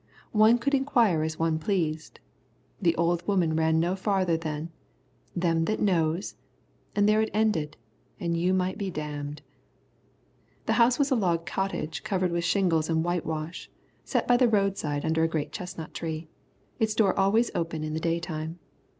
[0.31, 2.19] One could inquire as one pleased.
[2.81, 4.71] The old woman ran no farther than
[5.35, 6.33] "Them as knows."
[6.95, 7.77] And there it ended
[8.19, 9.43] and you might be damned.
[10.65, 13.69] The house was a log cottage covered with shingles and whitewash,
[14.03, 16.27] set by the roadside under a great chestnut tree,
[16.79, 18.57] its door always open in the daytime.